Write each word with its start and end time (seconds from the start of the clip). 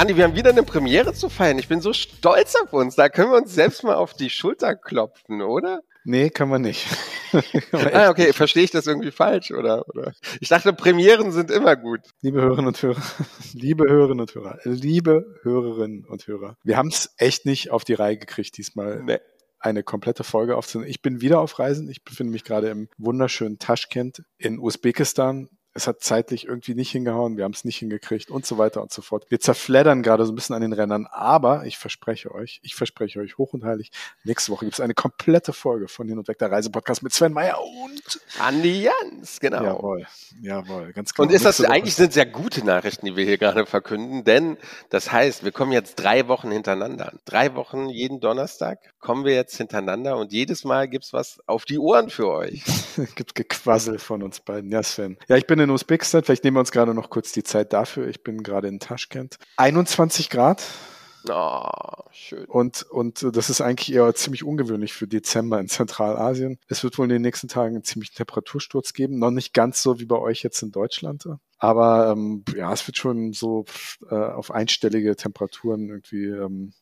Andi, 0.00 0.16
wir 0.16 0.24
haben 0.24 0.34
wieder 0.34 0.48
eine 0.48 0.62
Premiere 0.62 1.12
zu 1.12 1.28
feiern. 1.28 1.58
Ich 1.58 1.68
bin 1.68 1.82
so 1.82 1.92
stolz 1.92 2.56
auf 2.56 2.72
uns. 2.72 2.96
Da 2.96 3.10
können 3.10 3.32
wir 3.32 3.36
uns 3.36 3.54
selbst 3.54 3.84
mal 3.84 3.96
auf 3.96 4.14
die 4.14 4.30
Schulter 4.30 4.74
klopfen, 4.74 5.42
oder? 5.42 5.82
Nee, 6.04 6.30
kann 6.30 6.48
man 6.48 6.62
nicht. 6.62 6.86
ah, 7.92 8.08
okay, 8.08 8.32
verstehe 8.32 8.62
ich 8.62 8.70
das 8.70 8.86
irgendwie 8.86 9.10
falsch, 9.10 9.50
oder? 9.50 9.86
oder? 9.90 10.14
Ich 10.40 10.48
dachte, 10.48 10.72
Premieren 10.72 11.32
sind 11.32 11.50
immer 11.50 11.76
gut. 11.76 12.00
Liebe 12.22 12.40
Hörerinnen 12.40 12.68
und 12.68 12.82
Hörer, 12.82 13.02
liebe 13.52 13.84
Hörerinnen 13.90 14.20
und 14.20 14.34
Hörer, 14.34 14.58
liebe 14.64 15.38
Hörerinnen 15.42 16.06
und 16.06 16.26
Hörer, 16.26 16.56
wir 16.64 16.78
haben 16.78 16.88
es 16.88 17.12
echt 17.18 17.44
nicht 17.44 17.70
auf 17.70 17.84
die 17.84 17.92
Reihe 17.92 18.16
gekriegt 18.16 18.56
diesmal. 18.56 19.02
Nee 19.02 19.18
eine 19.62 19.82
komplette 19.82 20.24
Folge 20.24 20.56
aufzunehmen. 20.56 20.88
Ich 20.88 21.02
bin 21.02 21.20
wieder 21.20 21.38
auf 21.40 21.58
Reisen. 21.58 21.90
Ich 21.90 22.02
befinde 22.02 22.32
mich 22.32 22.44
gerade 22.44 22.70
im 22.70 22.88
wunderschönen 22.96 23.58
Taschkent 23.58 24.22
in 24.38 24.58
Usbekistan 24.58 25.50
es 25.72 25.86
hat 25.86 26.02
zeitlich 26.02 26.46
irgendwie 26.46 26.74
nicht 26.74 26.90
hingehauen, 26.90 27.36
wir 27.36 27.44
haben 27.44 27.52
es 27.52 27.64
nicht 27.64 27.78
hingekriegt 27.78 28.30
und 28.30 28.44
so 28.44 28.58
weiter 28.58 28.82
und 28.82 28.92
so 28.92 29.02
fort. 29.02 29.26
Wir 29.28 29.38
zerfleddern 29.38 30.02
gerade 30.02 30.26
so 30.26 30.32
ein 30.32 30.34
bisschen 30.34 30.56
an 30.56 30.62
den 30.62 30.72
Rändern, 30.72 31.06
aber 31.06 31.64
ich 31.64 31.78
verspreche 31.78 32.34
euch, 32.34 32.60
ich 32.62 32.74
verspreche 32.74 33.20
euch 33.20 33.38
hoch 33.38 33.52
und 33.52 33.64
heilig, 33.64 33.92
nächste 34.24 34.50
Woche 34.50 34.64
gibt 34.64 34.74
es 34.74 34.80
eine 34.80 34.94
komplette 34.94 35.52
Folge 35.52 35.86
von 35.86 36.08
Hin 36.08 36.18
und 36.18 36.26
Weg 36.26 36.38
der 36.38 36.50
Reisepodcast 36.50 37.02
mit 37.02 37.12
Sven 37.12 37.32
Meyer 37.32 37.58
und 37.60 38.20
Andi 38.40 38.82
Jans, 38.82 39.38
genau. 39.38 39.62
Jawohl, 39.62 40.06
jawohl, 40.42 40.92
ganz 40.92 41.14
genau. 41.14 41.28
Und 41.28 41.34
ist 41.34 41.44
das, 41.44 41.62
eigentlich 41.62 41.94
sind 41.94 42.12
sehr 42.12 42.26
gute 42.26 42.64
Nachrichten, 42.64 43.06
die 43.06 43.14
wir 43.14 43.24
hier 43.24 43.38
gerade 43.38 43.64
verkünden, 43.64 44.24
denn 44.24 44.56
das 44.88 45.12
heißt, 45.12 45.44
wir 45.44 45.52
kommen 45.52 45.70
jetzt 45.70 45.96
drei 45.96 46.26
Wochen 46.26 46.50
hintereinander. 46.50 47.12
Drei 47.24 47.54
Wochen 47.54 47.88
jeden 47.88 48.18
Donnerstag 48.18 48.80
kommen 48.98 49.24
wir 49.24 49.34
jetzt 49.34 49.56
hintereinander 49.56 50.16
und 50.16 50.32
jedes 50.32 50.64
Mal 50.64 50.88
gibt's 50.88 51.12
was 51.12 51.38
auf 51.46 51.64
die 51.64 51.78
Ohren 51.78 52.10
für 52.10 52.28
euch. 52.28 52.64
gibt 53.14 53.34
Gequassel 53.34 53.98
von 53.98 54.22
uns 54.22 54.40
beiden. 54.40 54.70
Ja, 54.70 54.82
Sven. 54.82 55.16
Ja, 55.28 55.36
ich 55.36 55.46
bin 55.46 55.59
in 55.60 55.70
Usbekistan. 55.70 56.22
Vielleicht 56.24 56.44
nehmen 56.44 56.56
wir 56.56 56.60
uns 56.60 56.72
gerade 56.72 56.94
noch 56.94 57.10
kurz 57.10 57.32
die 57.32 57.42
Zeit 57.42 57.72
dafür. 57.72 58.08
Ich 58.08 58.22
bin 58.22 58.42
gerade 58.42 58.68
in 58.68 58.80
Taschkent. 58.80 59.36
21 59.56 60.30
Grad. 60.30 60.64
Oh, 61.28 61.68
schön. 62.12 62.46
Und, 62.46 62.82
und 62.84 63.26
das 63.36 63.50
ist 63.50 63.60
eigentlich 63.60 63.94
eher 63.94 64.14
ziemlich 64.14 64.42
ungewöhnlich 64.42 64.92
für 64.92 65.06
Dezember 65.06 65.60
in 65.60 65.68
Zentralasien. 65.68 66.58
Es 66.68 66.82
wird 66.82 66.96
wohl 66.96 67.04
in 67.04 67.10
den 67.10 67.22
nächsten 67.22 67.48
Tagen 67.48 67.74
einen 67.74 67.84
ziemlichen 67.84 68.16
Temperatursturz 68.16 68.94
geben. 68.94 69.18
Noch 69.18 69.30
nicht 69.30 69.52
ganz 69.52 69.82
so 69.82 70.00
wie 70.00 70.06
bei 70.06 70.16
euch 70.16 70.42
jetzt 70.42 70.62
in 70.62 70.72
Deutschland. 70.72 71.26
Aber 71.58 72.10
ähm, 72.12 72.44
ja, 72.56 72.72
es 72.72 72.86
wird 72.86 72.96
schon 72.96 73.32
so 73.34 73.66
äh, 74.10 74.14
auf 74.14 74.50
einstellige 74.50 75.14
Temperaturen 75.14 75.88
irgendwie 75.88 76.24
ähm, 76.24 76.72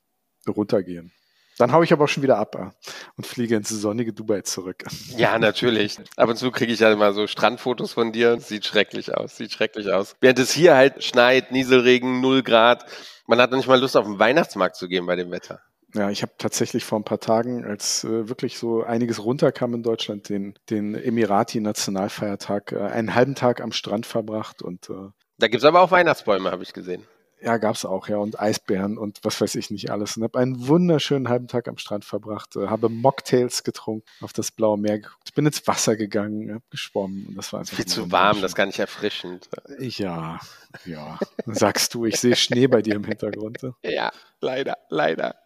runtergehen. 0.46 1.12
Dann 1.58 1.72
hau 1.72 1.82
ich 1.82 1.92
aber 1.92 2.04
auch 2.04 2.08
schon 2.08 2.22
wieder 2.22 2.38
ab 2.38 2.74
und 3.16 3.26
fliege 3.26 3.56
ins 3.56 3.68
sonnige 3.68 4.12
Dubai 4.12 4.42
zurück. 4.42 4.84
Ja, 5.16 5.38
natürlich. 5.38 5.98
Ab 6.16 6.28
und 6.28 6.36
zu 6.36 6.50
kriege 6.50 6.72
ich 6.72 6.80
ja 6.80 6.92
immer 6.92 7.12
so 7.12 7.26
Strandfotos 7.26 7.92
von 7.92 8.12
dir. 8.12 8.40
Sieht 8.40 8.64
schrecklich 8.64 9.14
aus, 9.16 9.36
sieht 9.36 9.52
schrecklich 9.52 9.90
aus. 9.90 10.14
Während 10.20 10.38
es 10.38 10.52
hier 10.52 10.74
halt 10.76 11.02
schneit, 11.02 11.52
Nieselregen, 11.52 12.20
null 12.20 12.42
Grad. 12.42 12.86
Man 13.26 13.40
hat 13.40 13.50
noch 13.50 13.58
nicht 13.58 13.68
mal 13.68 13.80
Lust, 13.80 13.96
auf 13.96 14.06
den 14.06 14.18
Weihnachtsmarkt 14.18 14.76
zu 14.76 14.88
gehen 14.88 15.04
bei 15.06 15.16
dem 15.16 15.30
Wetter. 15.30 15.60
Ja, 15.94 16.10
ich 16.10 16.22
habe 16.22 16.32
tatsächlich 16.38 16.84
vor 16.84 17.00
ein 17.00 17.04
paar 17.04 17.20
Tagen, 17.20 17.64
als 17.64 18.04
äh, 18.04 18.28
wirklich 18.28 18.58
so 18.58 18.82
einiges 18.82 19.24
runterkam 19.24 19.74
in 19.74 19.82
Deutschland, 19.82 20.28
den, 20.28 20.54
den 20.68 20.94
Emirati-Nationalfeiertag, 20.94 22.72
äh, 22.72 22.78
einen 22.78 23.14
halben 23.14 23.34
Tag 23.34 23.62
am 23.62 23.72
Strand 23.72 24.04
verbracht 24.04 24.60
und 24.62 24.90
äh, 24.90 25.10
da 25.38 25.46
gibt's 25.46 25.64
aber 25.64 25.80
auch 25.80 25.92
Weihnachtsbäume, 25.92 26.50
habe 26.50 26.64
ich 26.64 26.72
gesehen. 26.72 27.06
Ja, 27.40 27.56
gab's 27.56 27.84
auch, 27.84 28.08
ja, 28.08 28.16
und 28.16 28.40
Eisbären 28.40 28.98
und 28.98 29.20
was 29.22 29.40
weiß 29.40 29.54
ich 29.54 29.70
nicht 29.70 29.90
alles. 29.90 30.16
Und 30.16 30.24
habe 30.24 30.38
einen 30.38 30.66
wunderschönen 30.66 31.28
halben 31.28 31.46
Tag 31.46 31.68
am 31.68 31.78
Strand 31.78 32.04
verbracht, 32.04 32.56
äh, 32.56 32.66
habe 32.66 32.88
Mocktails 32.88 33.62
getrunken, 33.62 34.04
auf 34.20 34.32
das 34.32 34.50
blaue 34.50 34.78
Meer 34.78 34.98
geguckt, 34.98 35.34
bin 35.38 35.46
ins 35.46 35.64
Wasser 35.68 35.96
gegangen, 35.96 36.52
hab 36.52 36.68
geschwommen 36.70 37.26
und 37.28 37.36
das 37.36 37.52
war 37.52 37.60
einfach 37.60 37.76
viel 37.76 37.86
zu 37.86 38.10
warm, 38.10 38.40
das 38.40 38.50
ist 38.50 38.56
gar 38.56 38.66
nicht 38.66 38.80
erfrischend. 38.80 39.48
Ja, 39.78 40.40
ja, 40.84 41.18
sagst 41.46 41.94
du, 41.94 42.06
ich 42.06 42.18
sehe 42.18 42.34
Schnee 42.34 42.66
bei 42.66 42.82
dir 42.82 42.96
im 42.96 43.04
Hintergrund. 43.04 43.58
Ja, 43.84 44.10
leider, 44.40 44.76
leider. 44.88 45.36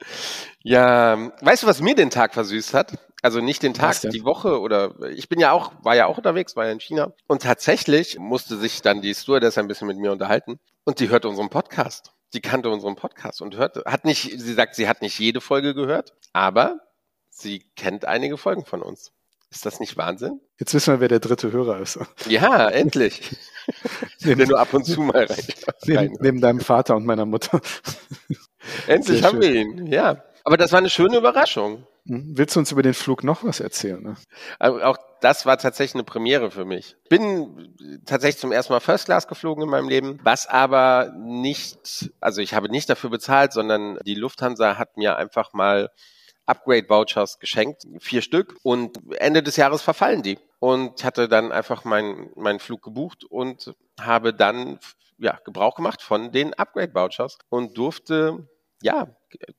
Ja, 0.62 1.30
weißt 1.42 1.64
du, 1.64 1.66
was 1.66 1.82
mir 1.82 1.94
den 1.94 2.08
Tag 2.08 2.32
versüßt 2.32 2.72
hat? 2.72 2.98
Also 3.20 3.40
nicht 3.40 3.62
den 3.62 3.74
Tag, 3.74 4.00
die 4.00 4.24
Woche 4.24 4.60
oder 4.60 4.94
ich 5.10 5.28
bin 5.28 5.38
ja 5.38 5.52
auch, 5.52 5.72
war 5.82 5.94
ja 5.94 6.06
auch 6.06 6.16
unterwegs, 6.16 6.56
war 6.56 6.64
ja 6.64 6.72
in 6.72 6.80
China. 6.80 7.12
Und 7.28 7.42
tatsächlich 7.42 8.18
musste 8.18 8.56
sich 8.56 8.82
dann 8.82 9.00
die 9.02 9.14
Stewardess 9.14 9.58
ein 9.58 9.68
bisschen 9.68 9.86
mit 9.86 9.98
mir 9.98 10.10
unterhalten. 10.10 10.58
Und 10.84 11.00
die 11.00 11.08
hört 11.08 11.24
unseren 11.24 11.48
Podcast. 11.48 12.12
Die 12.34 12.40
kannte 12.40 12.70
unseren 12.70 12.96
Podcast 12.96 13.42
und 13.42 13.56
hörte, 13.56 13.84
hat 13.86 14.04
nicht, 14.04 14.40
sie 14.40 14.54
sagt, 14.54 14.74
sie 14.74 14.88
hat 14.88 15.02
nicht 15.02 15.18
jede 15.18 15.40
Folge 15.40 15.74
gehört, 15.74 16.14
aber 16.32 16.80
sie 17.28 17.60
kennt 17.76 18.04
einige 18.06 18.38
Folgen 18.38 18.64
von 18.64 18.82
uns. 18.82 19.12
Ist 19.50 19.66
das 19.66 19.80
nicht 19.80 19.98
Wahnsinn? 19.98 20.40
Jetzt 20.58 20.72
wissen 20.72 20.94
wir, 20.94 21.00
wer 21.00 21.08
der 21.08 21.20
dritte 21.20 21.52
Hörer 21.52 21.78
ist. 21.80 21.98
Ja, 22.26 22.70
endlich. 22.70 23.36
der 24.24 24.46
nur 24.46 24.58
ab 24.58 24.72
und 24.72 24.84
zu 24.86 25.02
mal 25.02 25.24
rein. 25.24 25.44
Neben, 25.84 26.16
neben 26.20 26.40
deinem 26.40 26.60
Vater 26.60 26.96
und 26.96 27.04
meiner 27.04 27.26
Mutter. 27.26 27.60
endlich 28.86 29.22
haben 29.22 29.42
wir 29.42 29.52
ihn, 29.54 29.86
ja. 29.88 30.24
Aber 30.44 30.56
das 30.56 30.72
war 30.72 30.78
eine 30.78 30.88
schöne 30.88 31.18
Überraschung. 31.18 31.86
Hm? 32.06 32.32
Willst 32.36 32.56
du 32.56 32.60
uns 32.60 32.72
über 32.72 32.82
den 32.82 32.94
Flug 32.94 33.22
noch 33.22 33.44
was 33.44 33.60
erzählen? 33.60 34.02
Ne? 34.02 34.16
Auch 34.58 34.98
das 35.20 35.46
war 35.46 35.56
tatsächlich 35.56 35.94
eine 35.94 36.04
Premiere 36.04 36.50
für 36.50 36.64
mich. 36.64 36.96
Bin 37.08 37.74
tatsächlich 38.04 38.40
zum 38.40 38.50
ersten 38.50 38.72
Mal 38.72 38.80
First 38.80 39.04
Class 39.04 39.28
geflogen 39.28 39.62
in 39.62 39.70
meinem 39.70 39.88
Leben, 39.88 40.18
was 40.24 40.46
aber 40.48 41.12
nicht, 41.16 42.10
also 42.20 42.40
ich 42.40 42.54
habe 42.54 42.68
nicht 42.68 42.90
dafür 42.90 43.10
bezahlt, 43.10 43.52
sondern 43.52 43.98
die 44.04 44.16
Lufthansa 44.16 44.78
hat 44.78 44.96
mir 44.96 45.16
einfach 45.16 45.52
mal 45.52 45.90
Upgrade-Vouchers 46.46 47.38
geschenkt, 47.38 47.86
vier 48.00 48.20
Stück, 48.20 48.56
und 48.64 48.98
Ende 49.18 49.44
des 49.44 49.56
Jahres 49.56 49.80
verfallen 49.80 50.22
die. 50.22 50.38
Und 50.58 51.04
hatte 51.04 51.28
dann 51.28 51.52
einfach 51.52 51.84
meinen 51.84 52.30
meinen 52.36 52.58
Flug 52.58 52.82
gebucht 52.82 53.24
und 53.24 53.74
habe 54.00 54.34
dann 54.34 54.78
ja, 55.18 55.38
Gebrauch 55.44 55.76
gemacht 55.76 56.02
von 56.02 56.32
den 56.32 56.54
Upgrade-Vouchers 56.54 57.38
und 57.48 57.78
durfte 57.78 58.48
ja 58.82 59.08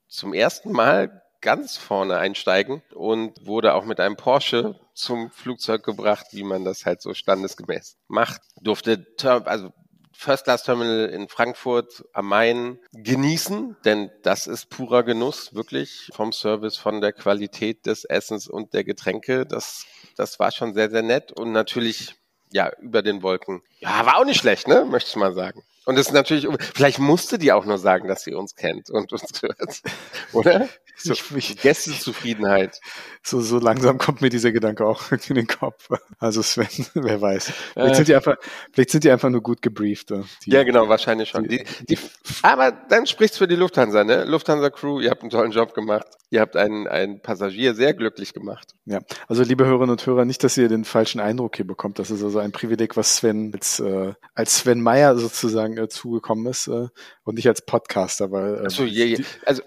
zum 0.08 0.34
ersten 0.34 0.72
Mal 0.72 1.23
ganz 1.44 1.76
vorne 1.76 2.16
einsteigen 2.16 2.82
und 2.94 3.46
wurde 3.46 3.74
auch 3.74 3.84
mit 3.84 4.00
einem 4.00 4.16
Porsche 4.16 4.80
zum 4.94 5.30
Flugzeug 5.30 5.84
gebracht, 5.84 6.28
wie 6.32 6.42
man 6.42 6.64
das 6.64 6.86
halt 6.86 7.02
so 7.02 7.12
standesgemäß 7.12 7.98
macht. 8.08 8.40
Durfte, 8.60 9.06
also 9.44 9.70
First 10.16 10.44
Class 10.44 10.62
Terminal 10.62 11.10
in 11.10 11.28
Frankfurt 11.28 12.04
am 12.14 12.28
Main 12.28 12.78
genießen, 12.92 13.76
denn 13.84 14.10
das 14.22 14.46
ist 14.46 14.70
purer 14.70 15.02
Genuss, 15.02 15.54
wirklich 15.54 16.08
vom 16.14 16.32
Service, 16.32 16.78
von 16.78 17.02
der 17.02 17.12
Qualität 17.12 17.84
des 17.84 18.04
Essens 18.04 18.48
und 18.48 18.72
der 18.72 18.84
Getränke. 18.84 19.44
Das, 19.44 19.84
das 20.16 20.38
war 20.38 20.50
schon 20.50 20.72
sehr, 20.72 20.90
sehr 20.90 21.02
nett 21.02 21.30
und 21.30 21.52
natürlich, 21.52 22.14
ja, 22.52 22.70
über 22.80 23.02
den 23.02 23.22
Wolken. 23.22 23.62
Ja, 23.80 24.06
war 24.06 24.16
auch 24.16 24.24
nicht 24.24 24.40
schlecht, 24.40 24.66
ne, 24.66 24.86
möchte 24.86 25.10
ich 25.10 25.16
mal 25.16 25.34
sagen. 25.34 25.62
Und 25.84 25.98
es 25.98 26.06
ist 26.06 26.12
natürlich, 26.12 26.46
vielleicht 26.74 26.98
musste 26.98 27.38
die 27.38 27.52
auch 27.52 27.64
nur 27.64 27.78
sagen, 27.78 28.08
dass 28.08 28.22
sie 28.22 28.34
uns 28.34 28.54
kennt 28.54 28.90
und 28.90 29.12
uns 29.12 29.42
hört. 29.42 29.82
Oder? 30.32 30.68
So, 30.96 31.14
ich, 31.36 31.60
Gästezufriedenheit. 31.60 32.80
So, 33.22 33.40
so 33.40 33.58
langsam 33.58 33.98
kommt 33.98 34.20
mir 34.20 34.30
dieser 34.30 34.52
Gedanke 34.52 34.86
auch 34.86 35.10
in 35.28 35.34
den 35.34 35.46
Kopf. 35.46 35.88
Also 36.18 36.42
Sven, 36.42 36.68
wer 36.94 37.20
weiß. 37.20 37.52
Vielleicht, 37.72 37.92
äh, 37.92 37.94
sind, 37.96 38.08
die 38.08 38.14
einfach, 38.14 38.36
vielleicht 38.72 38.90
sind 38.90 39.04
die 39.04 39.10
einfach 39.10 39.28
nur 39.28 39.42
gut 39.42 39.60
gebrieft. 39.60 40.10
Die, 40.10 40.50
ja, 40.50 40.62
genau, 40.62 40.88
wahrscheinlich 40.88 41.30
schon. 41.30 41.48
Die, 41.48 41.64
die, 41.88 41.98
aber 42.42 42.70
dann 42.70 43.06
spricht's 43.06 43.38
für 43.38 43.48
die 43.48 43.56
Lufthansa, 43.56 44.04
ne? 44.04 44.24
Lufthansa 44.24 44.70
Crew, 44.70 45.00
ihr 45.00 45.10
habt 45.10 45.22
einen 45.22 45.30
tollen 45.30 45.52
Job 45.52 45.74
gemacht. 45.74 46.06
Ihr 46.30 46.40
habt 46.40 46.56
einen, 46.56 46.88
einen 46.88 47.20
Passagier 47.20 47.74
sehr 47.74 47.94
glücklich 47.94 48.32
gemacht. 48.32 48.74
Ja, 48.86 49.00
also 49.28 49.42
liebe 49.42 49.66
Hörerinnen 49.66 49.90
und 49.90 50.04
Hörer, 50.04 50.24
nicht, 50.24 50.42
dass 50.42 50.56
ihr 50.56 50.68
den 50.68 50.84
falschen 50.84 51.20
Eindruck 51.20 51.56
hier 51.56 51.66
bekommt. 51.66 51.98
Das 51.98 52.10
ist 52.10 52.24
also 52.24 52.38
ein 52.40 52.50
Privileg, 52.50 52.96
was 52.96 53.16
Sven 53.16 53.52
als, 53.54 53.78
äh, 53.78 54.14
als 54.34 54.58
Sven 54.58 54.80
Meyer 54.80 55.16
sozusagen 55.16 55.73
äh, 55.78 55.88
zugekommen 55.88 56.46
ist 56.46 56.68
äh, 56.68 56.88
und 57.24 57.34
nicht 57.34 57.48
als 57.48 57.64
Podcaster, 57.64 58.30
weil 58.30 58.66
äh, 58.66 58.70
so, 58.70 58.84
je, 58.84 59.04
je. 59.04 59.24
also 59.44 59.62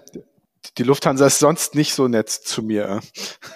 die 0.76 0.82
Lufthansa 0.82 1.26
ist 1.26 1.38
sonst 1.38 1.74
nicht 1.74 1.94
so 1.94 2.08
nett 2.08 2.28
zu 2.28 2.62
mir. 2.62 3.00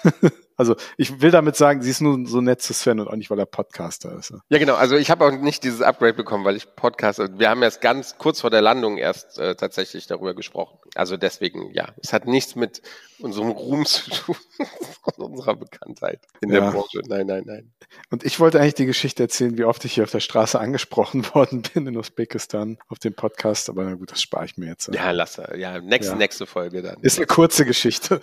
Also 0.57 0.75
ich 0.97 1.21
will 1.21 1.31
damit 1.31 1.55
sagen, 1.55 1.81
sie 1.81 1.89
ist 1.89 2.01
nur 2.01 2.27
so 2.27 2.41
nett 2.41 2.61
zu 2.61 2.73
Sven 2.73 2.99
und 2.99 3.07
auch 3.07 3.15
nicht, 3.15 3.29
weil 3.29 3.39
er 3.39 3.45
Podcaster 3.45 4.17
ist. 4.17 4.33
Ja, 4.49 4.57
genau. 4.57 4.75
Also 4.75 4.95
ich 4.95 5.09
habe 5.09 5.25
auch 5.25 5.31
nicht 5.31 5.63
dieses 5.63 5.81
Upgrade 5.81 6.13
bekommen, 6.13 6.45
weil 6.45 6.55
ich 6.55 6.75
Podcaster. 6.75 7.39
Wir 7.39 7.49
haben 7.49 7.63
erst 7.63 7.81
ganz 7.81 8.17
kurz 8.17 8.41
vor 8.41 8.49
der 8.49 8.61
Landung 8.61 8.97
erst 8.97 9.37
äh, 9.39 9.55
tatsächlich 9.55 10.07
darüber 10.07 10.33
gesprochen. 10.33 10.77
Also 10.95 11.17
deswegen, 11.17 11.71
ja, 11.73 11.89
es 12.01 12.13
hat 12.13 12.27
nichts 12.27 12.55
mit 12.55 12.81
unserem 13.19 13.49
Ruhm 13.49 13.85
zu 13.85 14.11
tun, 14.11 14.35
unserer 15.17 15.55
Bekanntheit 15.55 16.19
in 16.41 16.51
ja. 16.51 16.59
der 16.59 16.71
Branche. 16.71 17.01
Nein, 17.07 17.25
nein, 17.25 17.43
nein. 17.45 17.73
Und 18.09 18.23
ich 18.25 18.39
wollte 18.39 18.59
eigentlich 18.59 18.73
die 18.73 18.85
Geschichte 18.85 19.23
erzählen, 19.23 19.57
wie 19.57 19.63
oft 19.63 19.85
ich 19.85 19.93
hier 19.93 20.03
auf 20.03 20.11
der 20.11 20.19
Straße 20.19 20.59
angesprochen 20.59 21.25
worden 21.33 21.63
bin 21.73 21.87
in 21.87 21.97
Usbekistan 21.97 22.77
auf 22.89 22.99
dem 22.99 23.13
Podcast, 23.13 23.69
aber 23.69 23.85
na 23.85 23.93
gut, 23.95 24.11
das 24.11 24.21
spare 24.21 24.45
ich 24.45 24.57
mir 24.57 24.67
jetzt. 24.67 24.93
Ja, 24.93 25.11
lass 25.11 25.37
ja, 25.55 25.79
nächste, 25.79 26.13
ja. 26.13 26.17
nächste 26.17 26.45
Folge 26.45 26.81
dann. 26.81 26.97
Ist 27.01 27.17
eine 27.17 27.27
kurze 27.27 27.65
Geschichte. 27.65 28.19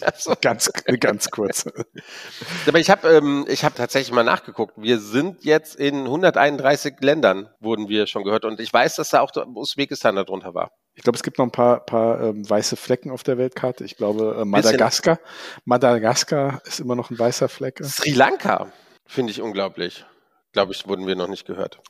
ganz, 0.40 0.70
ganz 1.00 1.30
kurz. 1.30 1.39
Aber 2.66 2.78
ich 2.78 2.90
habe 2.90 3.08
ähm, 3.08 3.44
ich 3.48 3.64
hab 3.64 3.74
tatsächlich 3.74 4.12
mal 4.12 4.24
nachgeguckt. 4.24 4.74
Wir 4.76 4.98
sind 4.98 5.44
jetzt 5.44 5.76
in 5.76 6.04
131 6.04 6.96
Ländern, 7.00 7.48
wurden 7.60 7.88
wir 7.88 8.06
schon 8.06 8.24
gehört. 8.24 8.44
Und 8.44 8.60
ich 8.60 8.72
weiß, 8.72 8.96
dass 8.96 9.10
da 9.10 9.20
auch 9.20 9.32
Usbekistan 9.54 10.16
darunter 10.16 10.54
war. 10.54 10.70
Ich 10.94 11.02
glaube, 11.02 11.16
es 11.16 11.22
gibt 11.22 11.38
noch 11.38 11.46
ein 11.46 11.52
paar, 11.52 11.80
paar 11.80 12.20
ähm, 12.20 12.48
weiße 12.48 12.76
Flecken 12.76 13.10
auf 13.10 13.22
der 13.22 13.38
Weltkarte. 13.38 13.84
Ich 13.84 13.96
glaube, 13.96 14.36
äh, 14.40 14.44
Madagaskar. 14.44 15.18
Madagaskar 15.64 16.60
ist 16.66 16.80
immer 16.80 16.96
noch 16.96 17.10
ein 17.10 17.18
weißer 17.18 17.48
Fleck. 17.48 17.80
Sri 17.84 18.10
Lanka 18.12 18.72
finde 19.06 19.32
ich 19.32 19.40
unglaublich. 19.40 20.04
Glaube 20.52 20.72
ich, 20.72 20.86
wurden 20.88 21.06
wir 21.06 21.14
noch 21.14 21.28
nicht 21.28 21.46
gehört. 21.46 21.80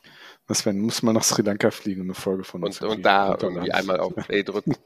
Das 0.47 0.65
wäre, 0.65 0.75
muss 0.75 1.01
man 1.01 1.15
nach 1.15 1.23
Sri 1.23 1.41
Lanka 1.41 1.71
fliegen, 1.71 2.03
eine 2.03 2.13
Folge 2.13 2.43
von 2.43 2.63
uns. 2.63 2.81
Und, 2.81 2.89
und 2.89 3.01
da 3.03 3.37
irgendwie 3.41 3.71
einmal 3.71 3.99
auf 3.99 4.13
Play 4.15 4.43
drücken. 4.43 4.75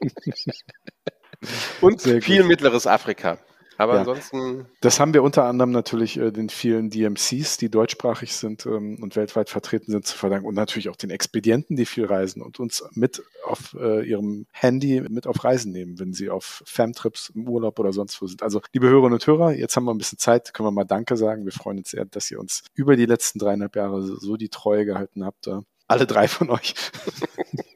und 1.80 2.02
viel 2.02 2.44
mittleres 2.44 2.86
Afrika. 2.86 3.38
Aber 3.78 3.94
ja. 3.94 4.00
ansonsten. 4.00 4.66
Das 4.80 5.00
haben 5.00 5.14
wir 5.14 5.22
unter 5.22 5.44
anderem 5.44 5.70
natürlich 5.70 6.16
äh, 6.18 6.30
den 6.30 6.48
vielen 6.48 6.90
DMCs, 6.90 7.56
die 7.58 7.70
deutschsprachig 7.70 8.34
sind 8.34 8.66
ähm, 8.66 8.98
und 9.02 9.16
weltweit 9.16 9.50
vertreten 9.50 9.92
sind, 9.92 10.06
zu 10.06 10.16
verdanken. 10.16 10.46
Und 10.46 10.54
natürlich 10.54 10.88
auch 10.88 10.96
den 10.96 11.10
Expedienten, 11.10 11.76
die 11.76 11.86
viel 11.86 12.06
reisen 12.06 12.42
und 12.42 12.58
uns 12.60 12.84
mit 12.92 13.22
auf 13.44 13.76
äh, 13.78 14.08
ihrem 14.08 14.46
Handy 14.52 15.02
mit 15.08 15.26
auf 15.26 15.44
Reisen 15.44 15.72
nehmen, 15.72 15.98
wenn 15.98 16.12
sie 16.12 16.30
auf 16.30 16.62
Famtrips 16.66 17.30
im 17.34 17.48
Urlaub 17.48 17.78
oder 17.78 17.92
sonst 17.92 18.20
wo 18.20 18.26
sind. 18.26 18.42
Also, 18.42 18.60
liebe 18.72 18.88
Hörerinnen 18.88 19.14
und 19.14 19.26
Hörer, 19.26 19.52
jetzt 19.52 19.76
haben 19.76 19.84
wir 19.84 19.94
ein 19.94 19.98
bisschen 19.98 20.18
Zeit, 20.18 20.54
können 20.54 20.66
wir 20.66 20.72
mal 20.72 20.84
Danke 20.84 21.16
sagen. 21.16 21.44
Wir 21.44 21.52
freuen 21.52 21.78
uns 21.78 21.90
sehr, 21.90 22.04
dass 22.04 22.30
ihr 22.30 22.40
uns 22.40 22.64
über 22.74 22.96
die 22.96 23.06
letzten 23.06 23.38
dreieinhalb 23.38 23.76
Jahre 23.76 24.02
so 24.02 24.36
die 24.36 24.48
Treue 24.48 24.84
gehalten 24.84 25.24
habt. 25.24 25.48
Alle 25.88 26.06
drei 26.06 26.28
von 26.28 26.50
euch. 26.50 26.74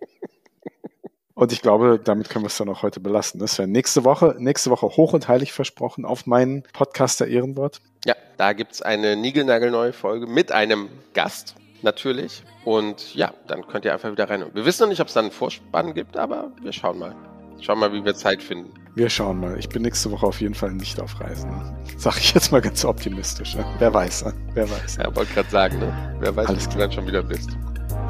Und 1.40 1.52
ich 1.52 1.62
glaube, 1.62 1.98
damit 1.98 2.28
können 2.28 2.44
wir 2.44 2.48
es 2.48 2.58
dann 2.58 2.69
auch 2.69 2.82
heute 2.82 3.00
belassen. 3.00 3.40
Das 3.40 3.56
wäre 3.56 3.66
nächste 3.66 4.04
Woche, 4.04 4.37
nächste 4.38 4.69
Woche 4.69 4.87
hoch 4.88 5.14
und 5.14 5.26
heilig 5.26 5.54
versprochen 5.54 6.04
auf 6.04 6.26
meinen 6.26 6.64
Podcaster 6.75 7.26
Ehrenwort. 7.26 7.81
Ja, 8.04 8.14
da 8.37 8.52
gibt's 8.52 8.82
eine 8.82 9.16
niegelnagelneue 9.16 9.94
Folge 9.94 10.26
mit 10.26 10.52
einem 10.52 10.90
Gast 11.14 11.54
natürlich. 11.81 12.42
Und 12.66 13.14
ja, 13.14 13.32
dann 13.46 13.66
könnt 13.66 13.87
ihr 13.87 13.94
einfach 13.94 14.12
wieder 14.12 14.28
rein. 14.28 14.44
Wir 14.52 14.66
wissen 14.66 14.82
noch 14.82 14.90
nicht, 14.90 15.00
ob 15.00 15.08
es 15.08 15.14
dann 15.14 15.25
einen 15.25 15.32
Vorspann 15.32 15.94
gibt, 15.94 16.19
aber 16.19 16.52
wir 16.60 16.75
schauen 16.75 16.98
mal. 16.98 17.16
Schauen 17.58 17.78
mal, 17.78 17.90
wie 17.94 18.04
wir 18.04 18.14
Zeit 18.14 18.43
finden. 18.43 18.75
Wir 18.94 19.08
schauen 19.08 19.40
mal. 19.40 19.58
Ich 19.58 19.70
bin 19.70 19.81
nächste 19.81 20.10
Woche 20.10 20.26
auf 20.26 20.43
jeden 20.43 20.54
Fall 20.54 20.72
nicht 20.72 21.00
auf 21.00 21.19
Reisen. 21.20 21.50
Sag 21.96 22.19
ich 22.19 22.34
jetzt 22.34 22.52
mal 22.52 22.60
ganz 22.60 22.84
optimistisch. 22.84 23.54
Ne? 23.54 23.64
Wer 23.78 23.94
weiß, 23.94 24.26
ne? 24.26 24.34
wer 24.52 24.70
weiß. 24.70 24.96
Ja, 24.96 25.16
wollte 25.16 25.32
gerade 25.32 25.48
sagen, 25.48 25.78
ne? 25.78 26.16
Wer 26.20 26.36
weiß, 26.36 26.48
Alles 26.48 26.66
wo 26.66 26.72
du 26.72 26.78
dann 26.81 26.93
schon 26.93 27.06
wieder 27.06 27.22
bist. 27.22 27.48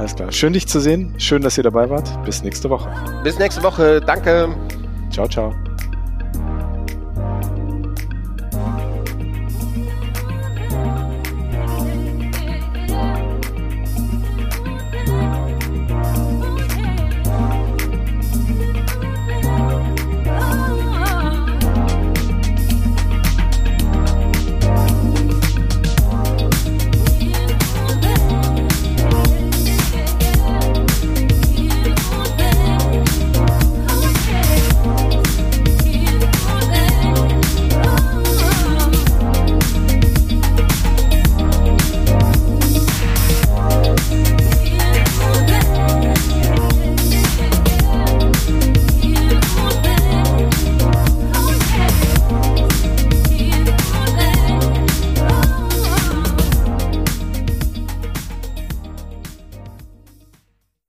Alles 0.00 0.16
klar. 0.16 0.32
Schön, 0.32 0.54
dich 0.54 0.66
zu 0.66 0.80
sehen. 0.80 1.12
Schön, 1.18 1.42
dass 1.42 1.58
ihr 1.58 1.62
dabei 1.62 1.90
wart. 1.90 2.24
Bis 2.24 2.42
nächste 2.42 2.70
Woche. 2.70 2.88
Bis 3.22 3.38
nächste 3.38 3.62
Woche. 3.62 4.00
Danke. 4.00 4.48
Ciao, 5.10 5.28
ciao. 5.28 5.54